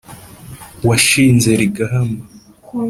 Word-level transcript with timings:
washinze 0.87 1.49
rigahama 1.59 2.23